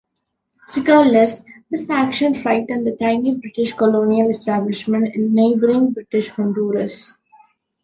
[0.75, 7.15] Regardless, this action frightened the tiny British colonial establishment in neighboring British Honduras.